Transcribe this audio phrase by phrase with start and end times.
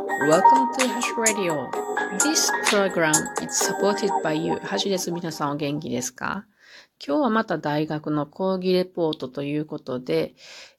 [0.00, 1.70] Welcome to Hash Radio.
[2.18, 4.56] This program is supported by you.
[4.56, 5.12] ハッシュです。
[5.12, 6.46] 皆さんお元気ですか
[7.04, 10.34] 今日はまた大学の講義レポートということで、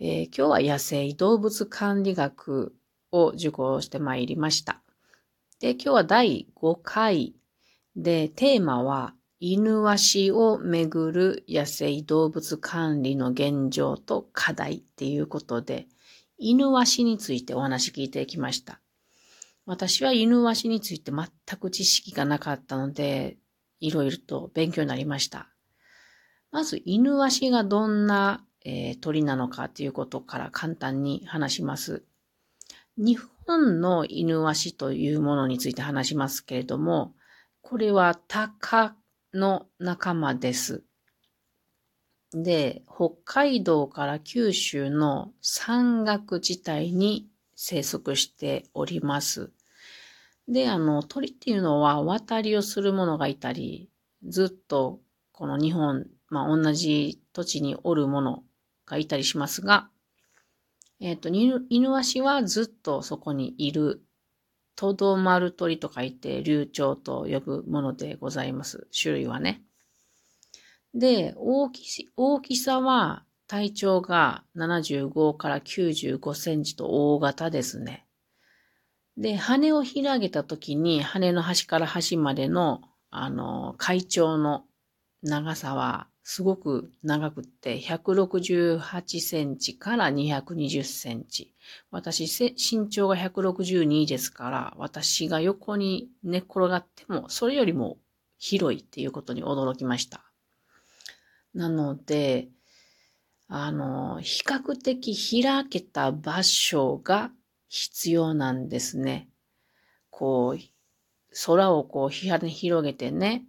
[0.00, 2.74] えー、今日は野生動物管理学
[3.10, 4.82] を受講してまいりました。
[5.60, 7.34] で、今日は第5回
[7.96, 15.86] で、テーマは犬ワシをめぐる野生動物管理の現状と課題っていうことで、
[16.38, 18.80] 犬ワシについてお話聞いてきました。
[19.66, 23.36] 私は犬ワシについて全く知識がなかったので、
[23.80, 25.48] いろいろと勉強になりました。
[26.52, 32.04] まず、犬ワシがどんな、えー、鳥なのかということから簡単に話します。
[32.96, 37.14] 日本の犬ワシというものについて話しますけれども、
[37.60, 38.96] これはタカ
[39.34, 40.84] の仲間です。
[42.32, 49.52] で、北海道から九州の山岳地帯に生息しております。
[50.48, 53.90] で、あの、鳥っていうのは渡りをするものがいたり、
[54.24, 55.00] ずっと
[55.32, 58.44] この日本、まあ同じ土地におるもの
[58.86, 59.88] がいたりしますが、
[61.00, 64.02] えっ、ー、と、犬犬足はずっとそこにいる、
[64.76, 68.86] とどまる鳥と書いて流鳥と呼ぶものでございます。
[68.98, 69.62] 種類はね。
[70.94, 78.05] で、大き大きさは体長が75から95センチと大型ですね。
[79.16, 84.64] で、羽を広げた時に羽の端から端までの、あの、会長の
[85.22, 91.54] 長さはすごく長くって168センチから220センチ。
[91.90, 92.24] 私、
[92.56, 97.98] 身長が162ですから、私が横に寝っ転がっても、それよりも
[98.38, 100.24] 広いっていうことに驚きました。
[101.54, 102.48] なので、
[103.48, 107.30] あの、比較的開けた場所が
[107.68, 109.28] 必要なんですね。
[110.10, 110.60] こう、
[111.44, 113.44] 空をこう広げてね。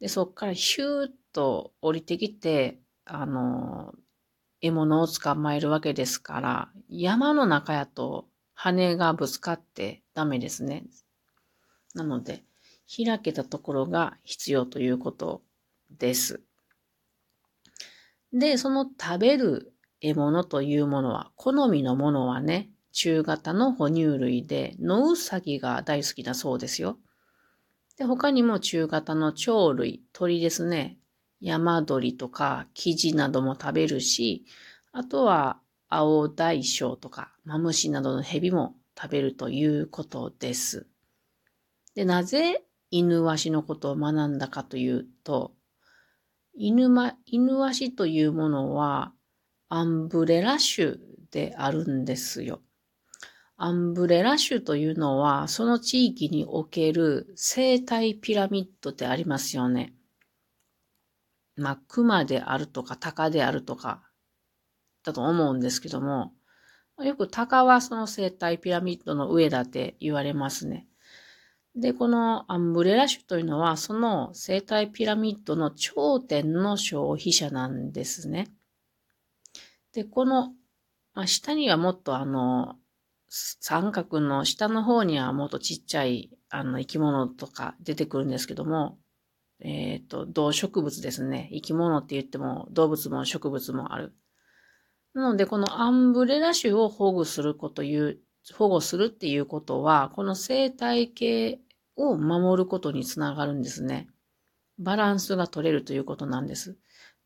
[0.00, 3.94] で、そっからヒューッと降りてきて、あの、
[4.60, 10.84] 獲物を捕まえるわけですから、山の中やと羽がぶつかってダメですね。
[11.94, 12.44] なので、
[12.94, 15.42] 開けたところが必要ということ
[15.90, 16.42] です。
[18.32, 26.98] で、その食べる獲物というものは、好みのものはね、中型の哺乳類で、ノウサギが大好きだそうですよ。
[27.96, 30.98] で、他にも中型の鳥類、鳥ですね。
[31.40, 34.44] 山鳥とかキジなども食べるし、
[34.92, 40.86] あとは青大将とかマムシなどの蛇も食べるということです。
[41.94, 45.54] で、なぜ犬ワシのことを学んだかというと、
[46.54, 49.12] 犬ま、犬ワシというものは
[49.68, 50.96] アンブレラ種
[51.30, 52.60] であるんですよ。
[53.62, 59.92] アンブレラ種というのは、その地域における生態ピラミッドってありますよね。
[61.56, 64.02] まあ、熊であるとか、鷹であるとか、
[65.04, 66.32] だと思うんですけども、
[67.00, 70.86] よく鷹はその生態ピラミッドの上だって言われますね。
[71.76, 78.48] で、このアンブレラ種というのは、その生態ピラミッドの頂点の消費者なんですね。
[79.92, 80.54] で、この、
[81.12, 82.76] まあ、下にはもっとあの、
[83.32, 88.98] 三角の下の方にはもっとちっちゃいあの生き物とか出てくるんですけども、
[89.60, 91.48] えっ、ー、と、動植物ですね。
[91.52, 94.14] 生き物って言っても動物も植物もある。
[95.14, 98.18] なので、このアンブレラ種を保護するこという、
[98.54, 101.60] 保護するっていうことは、この生態系
[101.94, 104.08] を守ることにつながるんですね。
[104.78, 106.76] バランスが取れるということなんです。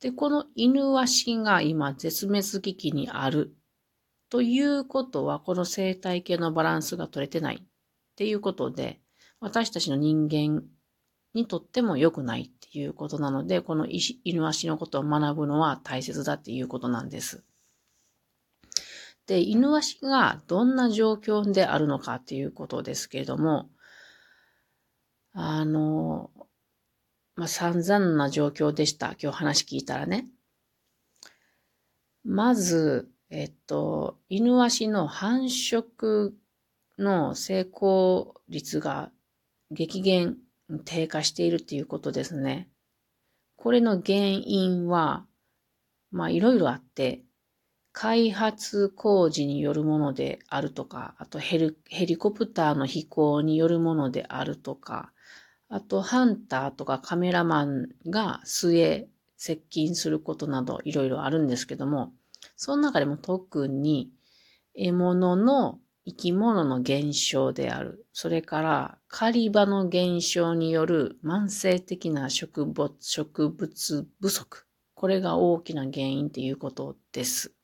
[0.00, 3.54] で、この犬ワシが今絶滅危機にある
[4.32, 7.66] ということは、この生態系のバランスが取れてないっ
[8.16, 8.98] ていうことで、
[9.40, 10.62] 私たちの人間
[11.34, 13.86] にとっても良くないっていうことなので、この
[14.24, 17.44] 犬足のことを学ぶのは大切だっていうことなんです。
[19.26, 23.68] で、犬足がどんな状況であるのかっていうことですけれども、
[25.34, 26.30] あの、
[27.36, 29.14] まあ、散々な状況でした。
[29.22, 30.26] 今日話聞いたらね。
[32.24, 36.32] まず、えっと、犬足の繁殖
[36.98, 39.10] の成功率が
[39.70, 40.36] 激減、
[40.84, 42.68] 低下しているっていうことですね。
[43.56, 45.24] これの原因は、
[46.10, 47.22] まあいろいろあって、
[47.92, 55.10] 開発工事によるものであるとか、あとヘリヘリコプターの飛行によるものであるとか、
[55.70, 59.08] あとハンターとかカメラマンが末
[59.38, 62.12] 接近することなどいろいろあるんですけども、
[62.56, 64.10] その中でも特に
[64.74, 68.06] 獲物の生き物の減少である。
[68.12, 74.66] それから狩り場の減少による慢性的な植物植物不足。
[74.94, 77.54] これが大きな原因っていうことです。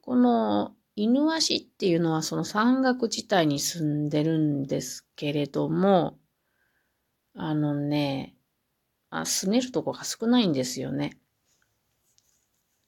[0.00, 6.18] この犬足っていうのはその山岳地帯に住んでるんですけれども、
[7.34, 8.36] あのね、
[9.10, 11.21] あ住めるとこが少ないんですよね。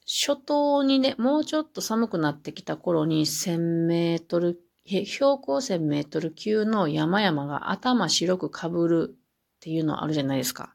[0.06, 10.74] 初冬にね、もうちょっと寒くなってきた頃に1000メートル、標高1000メートル級の山々が頭白く被るっていうのあるじゃないですか。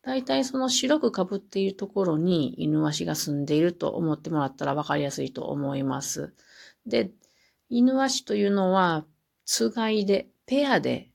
[0.00, 6.32] 大体その白く被っているところに犬ワシが住んでいると思ってもらったら分かりやすいと思います。
[6.86, 7.10] で、
[7.68, 9.04] 犬ワシというのは、
[9.44, 11.10] つがいで、ペアで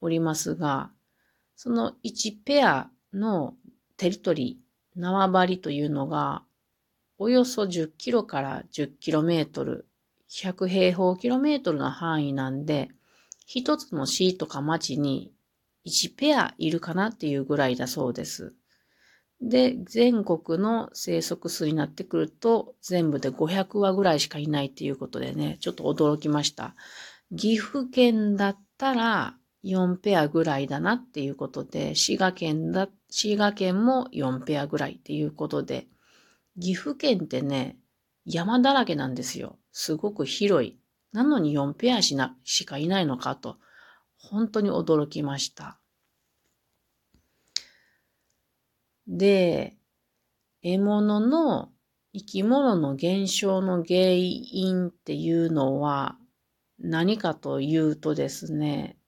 [0.00, 0.92] おりますが、
[1.56, 3.56] その1ペアの
[3.96, 6.44] テリトリー、縄張りというのが、
[7.20, 9.88] およそ10キロから10キロメートル、
[10.30, 12.88] 100平方キロメートルの範囲なんで、
[13.44, 15.32] 一つの市とか町に
[15.84, 18.54] 1ペアいるかなっていうぐらいだそうです。
[19.40, 26.76] で、全国の生息数になってくると、全部で500羽ぐらいしかいないっていうことでね、ちょっと驚きました。
[27.36, 29.34] 岐阜県だったら
[29.64, 35.88] 4ペアぐらいだなっていうことで、滋賀県だ、滋賀県も4ペアぐらいっていうことで、
[36.60, 37.78] 岐阜県ってね、
[38.24, 39.58] 山だらけなんですよ。
[39.72, 40.78] すごく広い。
[41.12, 43.58] なのに4ペアしな、しかいないのかと、
[44.18, 45.78] 本当に驚きました。
[49.06, 49.76] で、
[50.62, 51.72] 獲物の
[52.12, 56.18] 生き物の減少の原因っていうのは
[56.78, 58.98] 何かというとですね、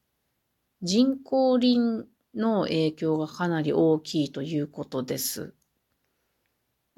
[0.82, 5.54] 人工林の影響がかなり大きいということです。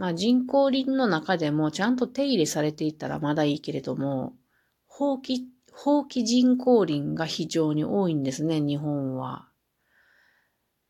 [0.03, 4.35] まあ人工林の中でもちゃんと手入れされていたらまだいいけれども、
[4.89, 9.49] 放棄、放棄人工林が非常に多いんですね、日本は。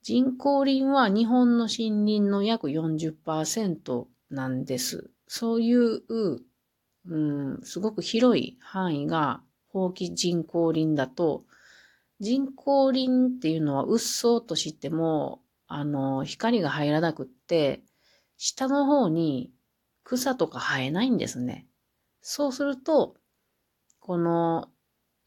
[0.00, 5.10] 人工林は日本の森林の約40%なんです。
[5.28, 6.00] そういう、
[7.04, 11.44] うん、すごく広い範囲が放棄人工林だと、
[12.18, 17.82] 人工林っていうのはうっそうとしても、あの、光が入らなくって、
[18.36, 19.52] 下の方に
[20.04, 21.66] 草とか生えないんですね。
[22.20, 23.16] そうすると、
[24.00, 24.68] この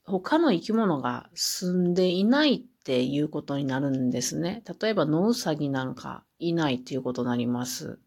[0.05, 4.63] 他の生き物が住んでいないっていうことになるんですね。
[4.79, 7.99] 例えば、ノウサギなんかいないっていうことになります。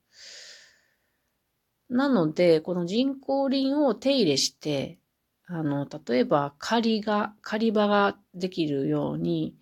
[1.88, 5.00] なので、この人工林を手入れして、
[5.46, 9.56] あの、例えば狩りが、狩り場ができるように、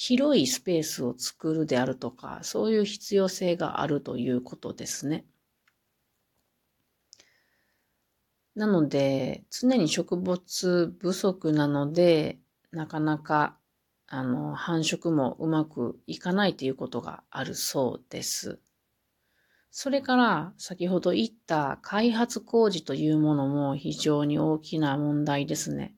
[0.00, 5.26] 広いスペースを作るであるとか、そういう必要性があるということですね。
[8.54, 12.38] なので、常に植物不足なので、
[12.70, 13.58] なかなか
[14.06, 18.60] あの、繁殖もうまくいかないということがあるそうです。
[19.72, 25.96] それから、先ほど言った開発工事というものも非常に大きな問題ですね。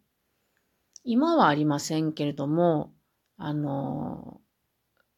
[1.04, 2.94] 今はありませんけれども、
[3.42, 4.42] あの、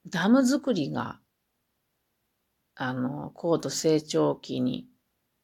[0.06, 1.18] ダム作りが、
[2.76, 4.86] あの、高度成長期に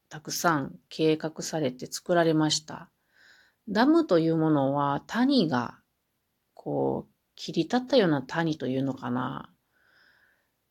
[0.09, 2.89] たくさん計画されて作られました。
[3.69, 5.81] ダムというものは谷が、
[6.55, 9.51] こう、切り立ったような谷というのかな。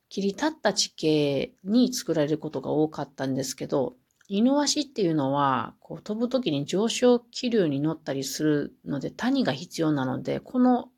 [0.08, 3.98] 切り立った地形に作られることが多かったんですけど、
[4.30, 10.90] 犬足っていうのは、こう飛ぶときに上昇気流に乗ったりするので谷が必要なので、この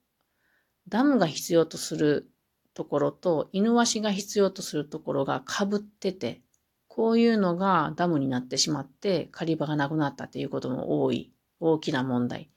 [0.90, 2.30] ダムが必要とする
[2.74, 6.42] ところと犬足が必要とするところが被ってて、
[6.88, 12.50] こういうのがダムになってしまって狩り場がなくなったっていうことも多い、大きな問題。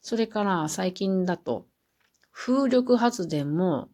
[0.00, 1.66] それから最近だと
[2.40, 3.88] 風力発電も、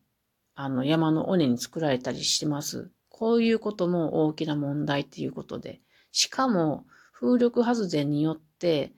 [0.54, 2.90] あの、山の尾根に作られたりしてます。
[3.08, 5.80] こういうことも大きな問題っていうことで。
[6.12, 8.92] しかも、風力発電によって、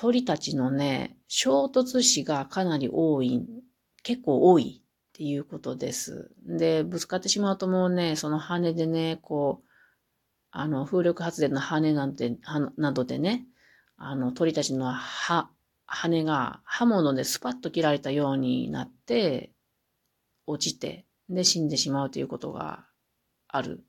[0.00, 3.46] 鳥たちのね、衝突死がかなり多い、
[4.02, 6.30] 結構多いっていうことです。
[6.42, 9.68] で、ぶつかってしまうともうね、その羽でね、こう、
[10.52, 12.38] あの、風力発電の羽なんて、
[12.78, 13.44] などでね、
[13.98, 15.50] あの、鳥たちの歯、
[15.84, 19.52] 羽が刃物でスパッと切られたようになって、
[20.46, 22.86] 落ちて、で死んでしまうということが
[23.48, 23.84] ある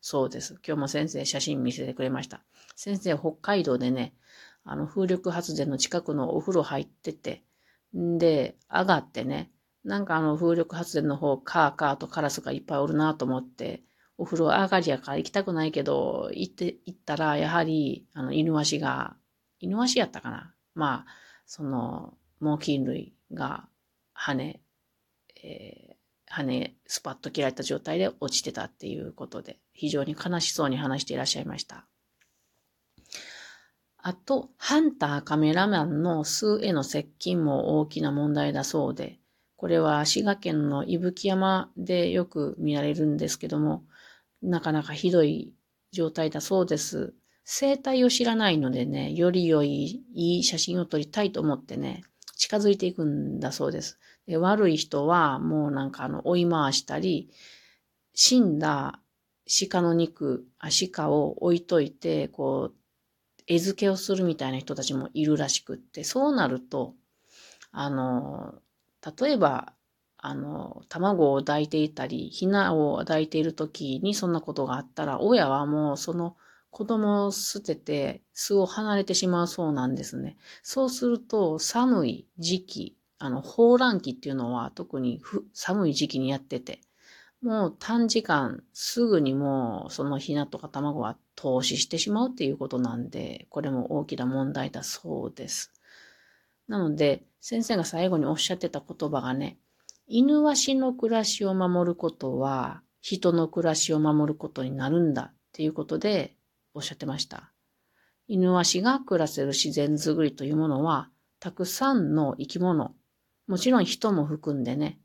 [0.00, 0.58] そうです。
[0.66, 2.42] 今日も先生写真見せてくれました。
[2.74, 4.14] 先生北海道でね、
[4.66, 7.44] あの風力発電の近くのお風呂入ってて、
[7.96, 9.52] んで、上がってね、
[9.84, 13.84] なんかあの風力発電の方、カーカーとカラスがいっぱいおるなと思って、
[14.18, 19.16] お風呂上がりやから行きたくないけど、行って、行ったら、やはり、あの、犬足が、
[19.60, 21.06] 犬足やったかなまあ、
[21.46, 23.68] その、猛禽類が
[24.12, 24.60] 羽、
[25.42, 25.96] えー、
[26.26, 31.86] 羽、スパッと切られた状態で落ちてたっていうことで、非常に悲しそうに話していらっしゃいました。
[34.08, 39.18] あと、ハンターカメラマンの数への接近も大きな問題だそうで、
[39.56, 43.82] これは滋賀県の伊吹山でよく見られるんですけども、
[44.42, 45.52] なかなかひどい
[45.90, 47.14] 状態だそうです。
[47.42, 52.04] 生態を知らないのでね、より良い、いい写真を撮りたいと思ってね、
[52.36, 53.98] 近づいていくんだそうです。
[54.28, 57.28] で悪い人はもうなんかあの追い回したり、
[58.14, 59.00] 死んだ
[59.68, 62.85] 鹿の肉、あ鹿を置いといて、こう、
[63.46, 66.94] 餌付けをするみたいな人たちもいるらしくって、そうなると、
[67.72, 68.54] あの、
[69.20, 69.72] 例えば、
[70.18, 76.36] あの、卵を抱いていたり、ヒナを抱いている時にそんなことがあったら、親はもうその
[76.70, 80.36] 子供を捨てて巣を離れてしまうそうなんですね。
[80.62, 85.20] そうすると、寒い時期、あの、放卵期っていうのは特に
[85.54, 86.80] 寒い時期にやってて、
[87.46, 95.72] もう短時間すぐにもうそのヒナとか卵は投資してしまうっていうことなんで、これも大きな問題だそうです。
[96.66, 99.58] なので、先生が最後におっしゃってた言葉がね、
[100.08, 106.34] 犬ワシの暮らしを守ることは、人の暮らしを守ることになるんだっていうことで
[106.74, 107.52] おっしゃってました。
[108.26, 112.96] 犬ワシが暮らせる自然づくりというものは、たくさんの生き物、
[113.46, 114.98] もちろん人も含んでね、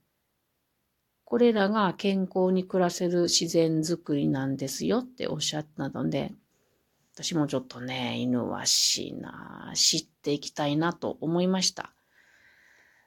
[1.31, 6.33] これらが健康に暮らせる自然づくりなんですよっておっしゃったので、
[7.13, 11.93] 私もちょっとね、犬はしな、知っていきたいなと思いました。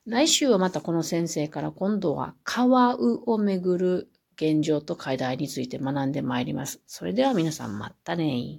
[0.06, 6.80] 来週はまたこの先生から今度はカワウをめぐる現状と課題について学んでまいります。
[6.86, 8.58] それでは皆さんまたね